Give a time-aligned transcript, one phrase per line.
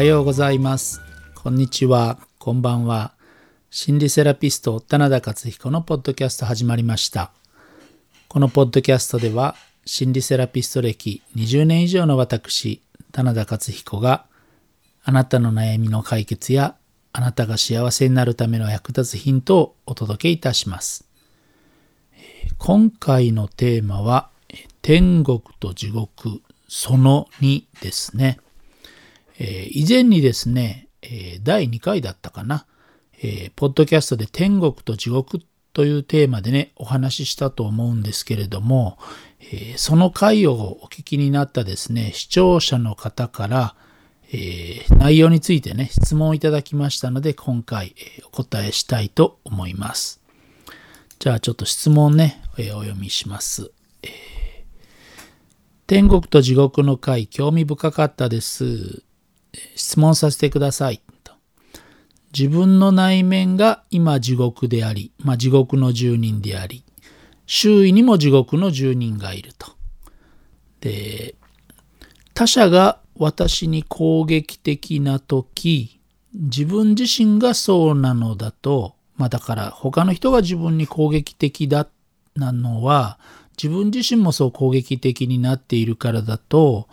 [0.00, 1.02] はい、おはようございます。
[1.34, 3.12] こんにちは、こんばんは。
[3.68, 7.32] 心理セラピスト、棚田克彦のポッドキャスト始まりました。
[8.28, 12.80] このポッドキャストでは、心理セラピスト歴20年以上の私、
[13.12, 14.24] 棚田克彦が、
[15.04, 16.76] あなたの悩みの解決や、
[17.12, 21.04] あなたが幸せになるための役立つヒントをお届けいたします。
[22.14, 28.38] え今回のテーマは、え天国と地獄その2ですね。
[29.40, 32.66] えー以前にですね、えー第2回だったかな、
[33.22, 35.40] えーポッドキャストで天国と地獄
[35.72, 38.98] というテーマでね、お話ししたと思うんですけれども、
[39.40, 43.74] えーその回をお聞きになったですね、視聴者の方から、
[44.32, 50.20] えー内容についてね、質問をいただきましたので、今回、えーお答えしたいと思います。
[51.18, 53.72] じゃあちょっと質問ね、えーお読みします。
[54.02, 54.10] えー
[55.86, 59.02] 天国と地獄の回、興味深かったです。
[59.74, 61.00] 質問させてください。
[61.24, 61.32] と
[62.32, 66.84] 自分の内面が今地獄であり、まあ、地獄の住人であり、
[67.46, 69.66] 周囲にも地獄の住人がいると。
[70.80, 71.34] で、
[72.34, 76.00] 他者が私に攻撃的な時、
[76.32, 81.88] 自分自身がそうなのだと、まあだから他の人が自分に攻撃的だ
[82.36, 83.18] なのは、
[83.62, 86.88] 自分自身もそう攻撃的になっているからだと、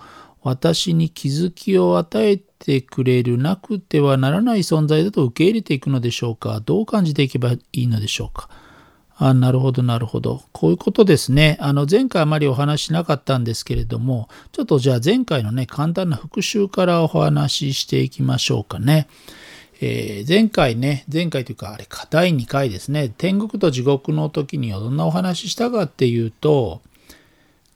[0.48, 6.62] 私に気づきを与えてくれるなくてはならない存在だと受け入れていくのでしょうか？
[6.62, 8.50] どう感じていけばいいのでしょうか？
[9.17, 10.44] あなるほどなるほど。
[10.52, 11.58] こういうことですね。
[11.59, 19.08] あの前回あまりお話しなかったんですけれどもちょっとじゃあ前回のね簡単な復習からお話ししていきましょうかね。
[19.82, 23.10] えー前回ね前回というかあれか第2回ですね。
[23.10, 26.82] 天国と地獄の時にはどんなお話ししたかっていうと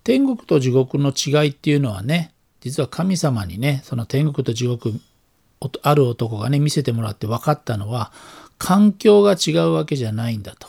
[0.03, 4.93] 天国と地獄の違いっていうのはね実は神様にねその天国と地獄
[5.83, 8.11] ある男がね見せてもらって分かったのは
[8.57, 10.67] 環境が違うわけじゃないんだと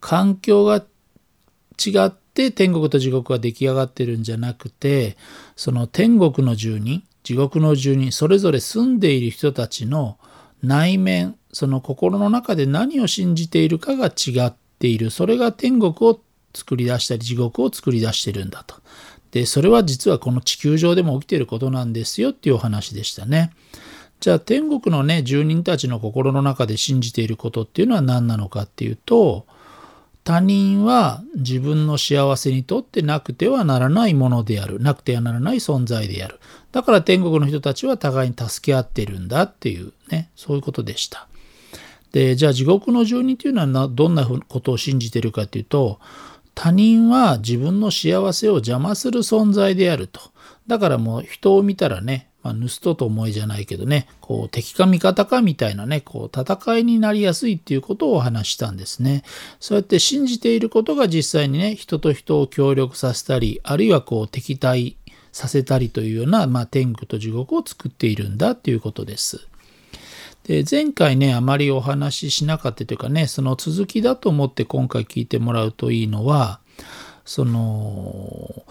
[0.00, 5.16] 環境が違って天国と地獄が出来上がってるんじゃなくて
[5.56, 10.18] その天国の住人地獄の住人それぞれ住んでいる人たちの
[10.62, 16.20] 内面その心の中で何を信じているかが違っているそれが天国を
[16.54, 18.79] 作り出したり地獄を作り出してるんだと。
[19.32, 23.52] でそれは実はこの地球上でも起きていることなんですよっていうお話でしたね。
[24.18, 29.46] じゃあ天国のね住人たちの心の中で信じていることっていうのは何なのかっていうと
[30.24, 34.78] 他人は自分の幸せにとってなくてはならないものである。
[34.78, 36.38] なくてはならない存在である。
[36.72, 41.26] だから天国の人たちは互いに助け合ってるんだっていうねそういうことでした。
[42.12, 46.00] でじゃあ地獄の住人っていうのはどんなことを信じてるかっていうと
[46.62, 50.20] 他人は自分の幸せを邪魔する存在であると
[50.66, 59.24] だからもう人を見たらねまあ、盗人と思いじゃないけどね、こう敵か味方かみたいなね、こう戦いになりやすいっていうことをお話したんですね。
[59.60, 64.96] そうやって信じていることが実際にね、人と人を協力させたり、あるいはこう敵対
[65.32, 69.49] させたりというような、まあ、天国と地獄を作っているんだっていうことです。
[70.44, 76.60] で前回ねあまりお話ししなかったというかねその続きだと思って今回聞いてもらうといいのは
[77.24, 78.64] その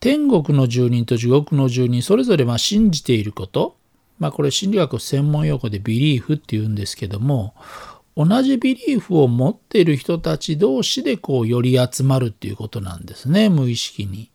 [0.00, 3.76] 天国の住人と地獄の住人それぞれま信じていること
[4.18, 7.54] まあこれ心理学専門用語でビリーフっていうんですけども
[8.16, 14.30] 同じビリーフを持っている人たち同士でこう寄り集まるっていうことなんですね無意識に。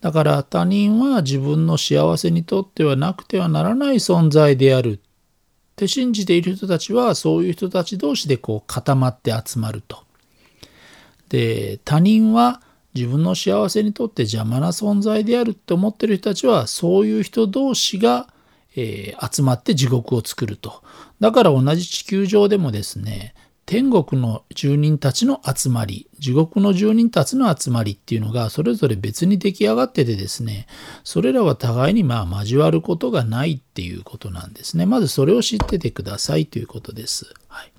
[0.00, 5.00] だから他人は自分の幸せにとってはなくてはならない存在である
[5.78, 10.02] って信じている人たちはそういう人たち同士でこう固まって集まると。
[11.28, 12.60] で他人は
[12.94, 18.26] 自分の幸せにとって邪魔な存在であるって思ってる人たちはそういう人同士が、
[18.74, 20.82] えー集まって地獄を作ると。
[21.20, 23.34] だから同じ地球上でもですね
[23.68, 30.66] 天国の住人たちの集まり地獄の住人たちの集まりっていうのがそれぞれ別に出来上がっててですね
[31.04, 37.34] それらは互いにまあ交わることがないっていうことなんですねまずそれを知っててくださいということです。
[37.48, 37.72] はい、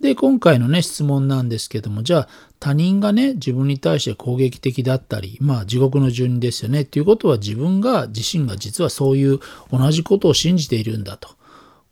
[0.00, 2.28] で今回のね質問なんですけどもじゃあ
[2.58, 9.40] 他人がね自分に対して攻撃的だったりまあ地獄の住人ですよねっていうことは自分が自身が実はそういう
[9.70, 11.36] 同じことを信じているんだと。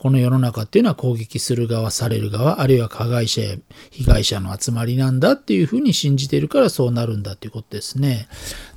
[0.04, 3.56] この世の中っていうのは攻撃する側、される側、あるいは加害者や
[3.90, 8.28] 被害者の集まりなんだっていうふうに信じてるからそうなるんだっていうことですね。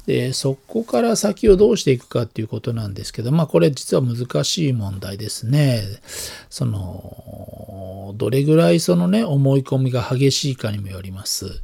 [0.05, 5.81] で、そこから先をどうしていくかっていうことなんですけど、まあこれ実は難しい問題ですね。
[6.49, 11.47] その、どれぐらいそのね、思い込みが激しいかにもよります。
[11.47, 11.59] はい、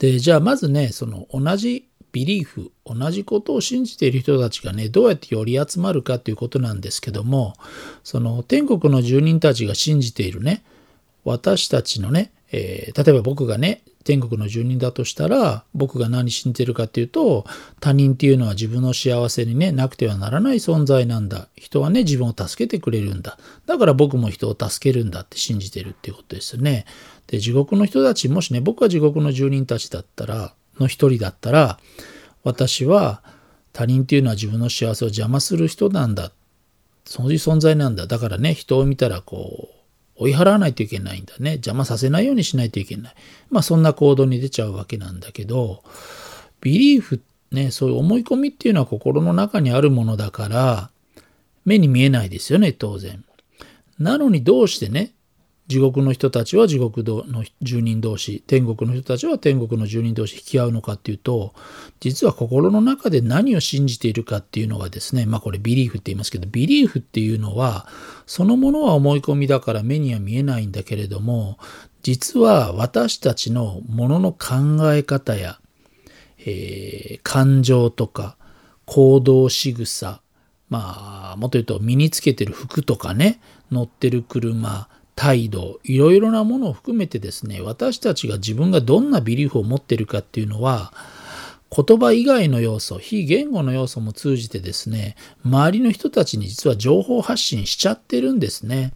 [0.00, 7.54] で、じゃあまずね、その同じビリーフ、同じことを信じている人たちがね、どうやって寄り集まるかということなんですけども、
[8.04, 10.62] その天国の住人たちが信じているね、
[11.24, 17.44] 私たちのね、えー、例えば僕がね、天国の住人だとしたら僕が何信じてるかっていうと
[17.80, 21.48] 他人っていうのは自分の幸せにねなくてはならない存在なんだ。
[21.56, 23.38] 人はね自分を助けてくれるんだ。
[23.66, 26.84] だから僕も人を助けるんだって信じてるっていうことですよね。
[27.28, 31.78] で地獄の人たちもしね僕が地獄の住人たちだったらの一人だったら
[32.44, 33.22] 私は
[33.72, 36.32] 他人っていうのは自分の幸せを邪魔する人なんだ
[37.04, 39.82] そういう存在なんだだからね人を見たらこう
[40.22, 41.52] 追い払わないといけないんだね。
[41.52, 43.14] 邪魔させないようにしないといけない。
[43.50, 45.82] まあそんな行動に出ちゃうわけなんだけど、
[46.60, 47.20] ビリーフ
[47.50, 50.90] ね、そういう思い込みっていうのは心の中にあるものだから、
[51.64, 53.24] 目に見えないですよね、当然。
[53.98, 55.12] なのにどうしてね、
[55.68, 61.54] 地獄の人たちは地獄の住人同士天国の人たちは天国の住人同士引き合うのかっていうと
[62.00, 67.86] 実は心の中で何を信じているかっていうのがですねまあこれビリーフって言いますけどビリーフっていうのは
[68.26, 71.58] そのものは思い込みだから目には見えないんだけれども
[72.02, 75.58] 実は私たちのものの考え方や、
[76.38, 78.36] えー、感情とか
[78.84, 80.20] 行動仕草
[80.68, 84.88] まあもっと言うと身につけてる服とかね乗ってる車
[85.22, 90.92] 態度いろいろなものを含めてですね私たちが自分がどんなビリーフを持ってるかっていうのは
[91.70, 95.14] 言葉以外の要素非言語の要素も通じてですね
[95.44, 98.94] 周りの人たちに実は情報発信しちゃってるんですね。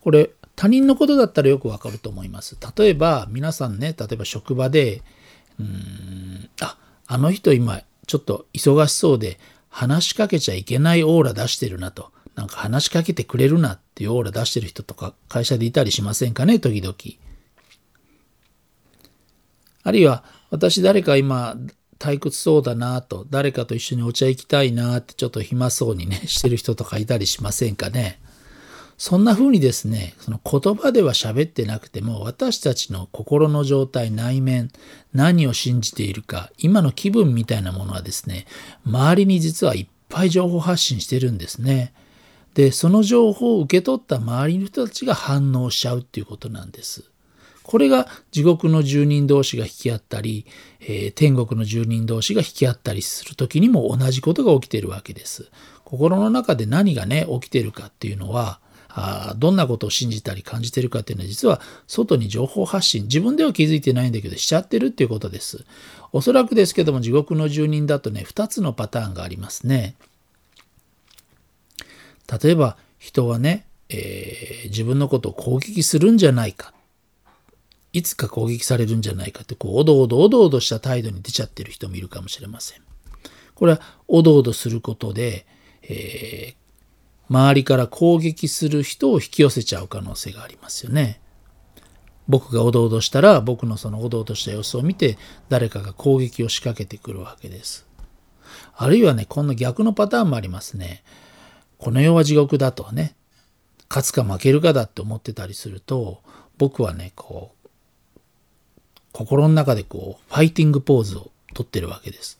[0.00, 2.56] これ他人のことだったらよくわかると思います。
[2.76, 5.02] 例えば皆さんね例えば職場で
[5.60, 12.10] うーんああの人今ちょっと忙しそうで話しかけちゃいけないオーラ出してるなと。
[12.34, 16.94] なんか話しかけてくれるなっていうオーラ出してる人とか会社でいたりしませんかね、時々。
[19.84, 21.56] あるいは、私誰か今
[21.98, 28.20] 退屈そうだなと、誰かと一緒にお茶行きたいなってちょっと暇そうにね、 してる人とかいたりしませんかね。
[28.96, 34.70] そんな風にですね、その言葉では喋ってなくても、私たちの心の状態、内面、
[35.12, 38.46] 何を信じているか、今の気分みたいなものはですね、
[38.86, 41.92] 周りに実はいっぱい情報発信してるんですね。
[42.54, 47.04] で、その情報を受け取った周りの人たちが反応しちゃうっていうことなんです。
[47.64, 50.46] これが地獄の住人同士が引き合ったり、
[50.80, 55.50] えー、天国の住人同士が引き合ったりする時にも同じことが起きているわけです。
[55.84, 58.60] 心の中で何がね、起きてるかっていうのは、
[58.96, 65.64] あどんなことを信じたり感じてるかっていうのは実は外に情報発信自分では気づいてないんだけどしちゃってるっていうことです。
[66.12, 69.96] おそらくですけども地獄の住人だとね2つのパターンがありますね。
[72.30, 76.72] 例えば人はね、えー、自分のことを攻撃するんじゃないか
[77.92, 82.80] いつか攻撃されるんじゃないかってこうおどおどおどおどした態度に出ちゃってる人もいるかもしれません。
[83.54, 85.46] これはおどおどすることで、
[85.82, 91.20] えー、周りから攻撃する人を引き寄せちゃう可能性がありますよね。
[92.26, 95.18] 僕がおどおどしたら僕のそのおどおどした様子を見て
[95.48, 97.86] 誰かが攻撃を仕掛けてくるわけです。
[98.76, 101.04] あるいはね、こんな逆のパターンもありますね。
[101.78, 103.14] この世は地獄だとね
[103.88, 106.22] 勝つか負けるかだって思ってたりすると
[106.58, 107.68] 僕はねこう
[109.12, 112.38] 心の中でこうファイティングポーズをとってるわけです。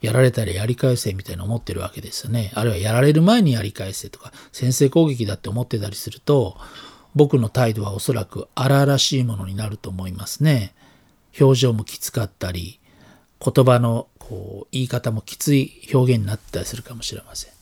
[0.00, 2.50] やられたらやり返せみたいな思ってるわけですよね。
[2.54, 6.56] あるいはやられる前にやり返せとか先制攻撃だって思ってたりすると
[7.14, 10.74] 僕の態度はおそらく荒々しいものになると思いますね。
[11.40, 12.80] 表情もきつかったり
[13.40, 17.52] 言葉のこう言い方もきつい表現になったりするかもしれません。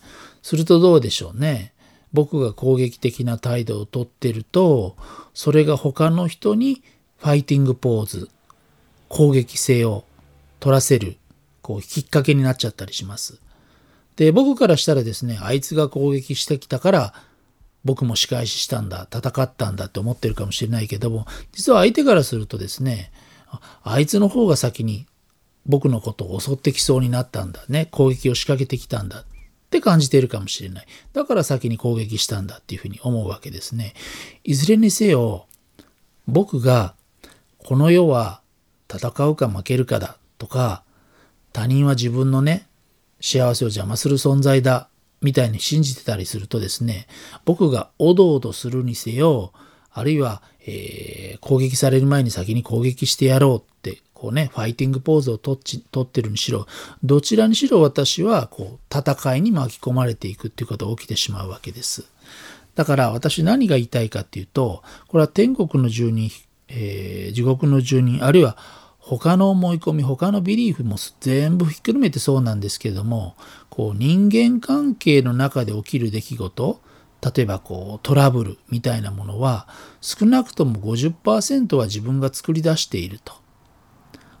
[0.41, 1.73] するとどうでしょうね。
[2.13, 4.95] 僕が攻撃的な態度をとってると、
[5.33, 6.83] それが他の人に
[7.17, 8.29] ファイティングポーズ、
[9.07, 10.05] 攻撃性を
[10.59, 11.17] 取らせる、
[11.61, 13.39] こう、きっかけになっちゃったりします。
[14.15, 17.13] で、僕からしたらですね、あいつが攻撃してきたから、
[17.83, 23.11] 僕も仕返ししたんだ、戦ったんだって思ってるかもしれないけども、実は相手からするとですね、
[23.83, 25.07] あいつの方が先に
[25.65, 29.25] 僕のことを襲ってきそうになったんだね、攻撃を仕掛けてきたんだ。
[29.71, 30.85] って感じているかもしれない。
[31.13, 33.93] だから先に攻撃したんだっていうふうに思うわけですね。
[34.43, 35.45] いずれにせよ、
[36.27, 36.93] 僕が
[37.57, 38.41] この世は
[38.93, 40.83] 戦うか負けるかだとか、
[41.53, 42.67] 他人は自分のね、
[43.21, 44.89] 幸せを邪魔する存在だ
[45.21, 47.07] みたいに信じてたりするとですね、
[47.45, 49.53] 僕がおどおどするにせよ、
[49.89, 56.67] あるいは、えー、攻撃される前に先に攻撃してやろうってこうね、ファイティングポーズをとっちとってるにしろ、
[57.03, 62.05] どちらにしろ私はこう戦いに巻き込まれていくっていうことが起きてしまうわけです。
[62.75, 66.29] だから私何が言いたいかっていうと、これは天国の住人、
[66.67, 68.57] えー、地獄の住人、あるいは
[68.99, 73.35] 他の思い込み他のビリーフも全部ひっくるめてそうなんですけれども
[73.71, 76.79] こう人間関係の中で起きる出来事
[77.35, 79.67] 例えばこうトラブルみたいなものは
[80.01, 83.40] 少なくとも50%は自分が作り出していると。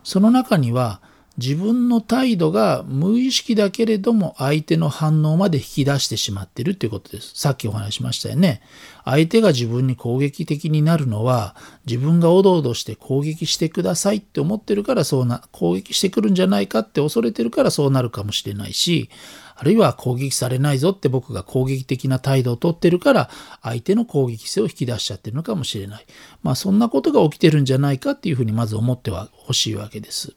[0.03, 1.01] その中には
[1.37, 7.31] 自分の態度が無意識だけれども相手の反応まで引き出してしまっているということです。
[7.35, 8.61] さっきお話しましたよね。
[9.05, 19.09] 相手が自分に攻撃的になるのは自分がおどおどして攻撃してくださいって思ってるからそうな、攻撃してくるんじゃないかって恐れてるからそうなるかもしれないし、
[19.55, 23.29] あるいは攻撃されないぞって僕が攻撃的な態度をとってるから
[23.61, 26.05] 相手の攻撃性を引き出しちゃってるのかもしれない。
[26.43, 30.33] まあそんなことが起きてるんじゃないかっていうふうにまず思ってはほしいわけです。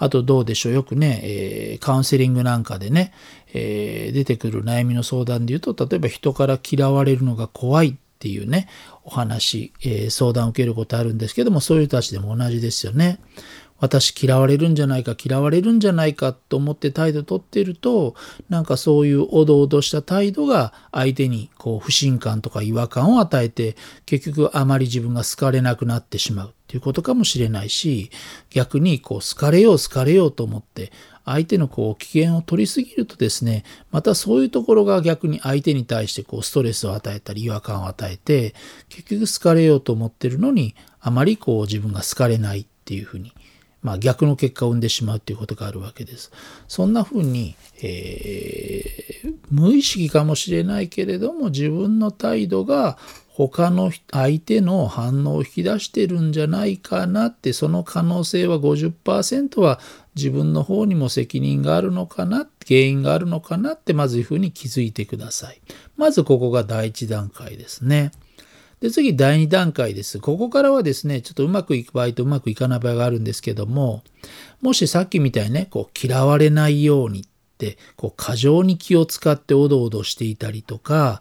[0.00, 3.12] あとどうでしょうよくね、えー、カウンセリングなんかでね、
[3.52, 8.66] えー、出てくる悩みの相談で言うと例えば人から嫌われるのが怖いっていうね
[9.04, 13.20] お話、えー、相談を受けることあるんですけどもそういう人たちでも同じですよね。
[13.80, 18.14] 私嫌われるんじゃないか嫌われるんじゃないかと思って態度とってると
[18.50, 28.12] なんかそういうおどおどした態度が相手にこう不信感とか違和感を与えて結局あまり自分が好かれなくなってしまうっていうことかもしれないし
[28.48, 30.92] 逆にこう好かれよう好かれようと思って
[31.24, 38.54] 相手のこう危険を取りすぎるとですねまたそういうところが逆に相手に対してこうストレスを与えたり違和感を与えて
[38.88, 43.32] 結局好かれようと思ってるのにあまりこう自分が好かれないっていうふうに
[43.82, 46.30] まあ、逆の結果を生んでしまうということがあるわけです。
[46.68, 52.98] そんなふうに、えー、無意識かもしれないけれども自分の態度が
[53.48, 59.80] 他の相手の反応を引き出してるんじゃないかなってその可能性は50%は
[60.14, 65.60] 自分の方にも責任があるのかな原因があるのかなってまずいうふうに気づいてください。
[65.96, 68.12] まずここが第一段階ですね。
[68.80, 70.20] で、次、第2段階です。
[70.20, 74.02] ここからはですね、ちょっとうまくいく場合とうまくいかない場合があるんですけども、
[74.62, 77.24] もしさっきみたいにね、こう、嫌われないようにっ
[77.58, 81.20] て、こう、過剰に気を使っておどおどしていたりとか、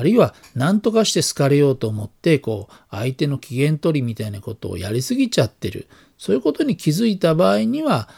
[0.00, 5.88] あるいは何とかして好かれようと思って、こう、相手の機嫌取りみたいなことをやりすぎちゃってる。
[6.16, 8.08] そういうことに気づいた場合には、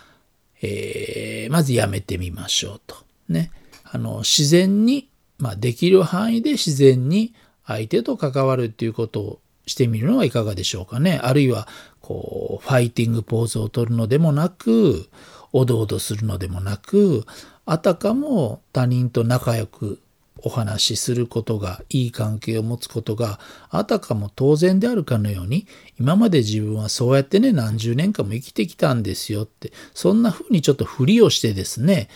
[0.63, 2.95] えー、まずやめてみましょうと。
[3.29, 3.51] ね。
[3.83, 5.09] あの、自然に、
[5.39, 7.35] まあ、できる範囲で自然に
[7.67, 11.19] 相手と関わるっていうことをしてみるのはいかがでしょうかね。
[11.21, 11.67] あるいは、
[11.99, 15.09] こう、ファイティングポーズを取るのでもなく、
[15.53, 17.27] おどおどするのでもなく、
[17.67, 20.01] あたかも他人と仲良く
[20.43, 25.67] お話しすることが、いい関係を持つことが、あたかも当然であるかのように、
[25.99, 32.09] 今まで自分はそうやってね、何十年間も生きてきたんですよって、そんな風にちょっとふりをしてですね、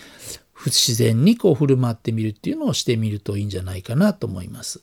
[0.53, 4.83] 不自然にこう振る舞ってみるっていうのをしてみるといいんじゃないかなと思います。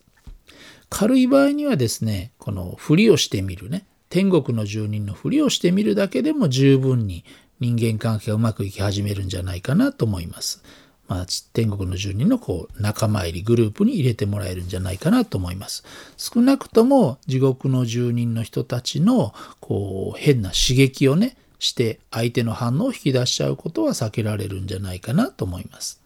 [0.88, 7.24] 軽い場合にはですね、このふりをしてみるね、天国の住人のふりをしてみるだけでも十分に
[7.58, 10.62] 人間関係がうまくいき始めるんじゃないかなと思います。
[11.06, 15.84] まあ、天国の住人のこう仲間入りグループに入れてもらえるんじゃないかなと思います。
[16.16, 26.00] 少なくとも地獄の住人の人たちのこう変な刺激をねして相手の反応を引き出しちゃうことは避けられるんじゃないかなと思います。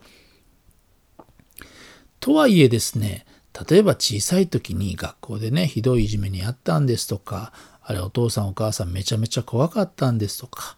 [2.21, 3.25] とはいえですね
[3.69, 7.53] 例えば小さい時に学校でねひどいいじめにあったんですとか
[7.83, 10.77] あれお父さんお母さんめちゃめちゃ怖かったんですとか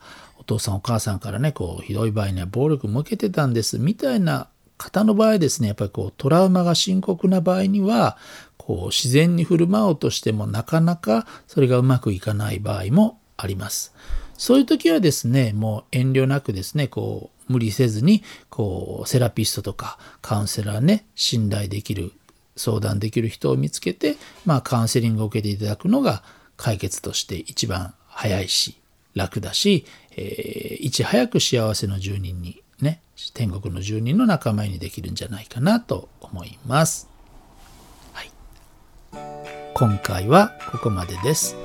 [0.50, 8.16] 父さんお母さんからねこうひどい場合には暴力向けてたんですみたいな方の場合ですねやっぱりこうトラウマが深刻な場合には
[8.56, 13.94] こう自然に振る舞おうとしてもなかなかそれがうまくいかない場合もあります。
[14.36, 22.12] そういう時はですねもう遠慮なくですねこう無理せずにこうセラピストとかカウンセラーね信頼できる
[22.56, 24.16] 相談できる人を見つけて、
[24.46, 26.22] まあ、カウンセリングを受けていただくのが
[26.56, 28.79] 解決として一番早いし
[29.14, 29.84] 楽だし、
[30.16, 33.00] えー、いち早く幸せの住人にね
[33.34, 37.08] 天国の住人の仲間にできるんじゃないかなと思います。
[38.12, 38.30] はい、
[39.74, 41.56] 今回はここまでです。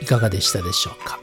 [0.00, 1.18] いかがでしたでしょうか？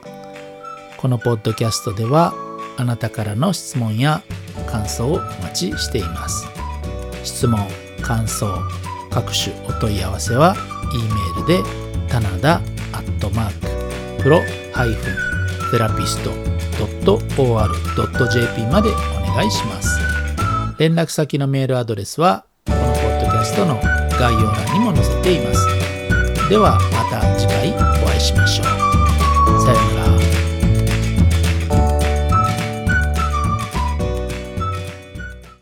[0.97, 2.33] このポッドキャストでは
[2.77, 4.23] あなたからの質問や
[4.67, 6.47] 感想をお待ちしています。
[7.23, 7.67] 質問、
[8.01, 8.59] 感想、
[9.11, 10.55] 各種お問い合わせは
[10.93, 11.63] e メールで
[12.09, 12.29] 棚
[15.71, 16.31] セラピスト
[17.37, 18.93] .or.jp までお
[19.35, 19.99] 願いします。
[20.77, 23.79] 連絡先のメールアドレスはこのポッドキャストの
[24.19, 25.65] 概要欄にも載せています。
[26.49, 27.69] ではまた次回
[28.03, 28.65] お会いしましょう。
[29.61, 29.94] さよなら。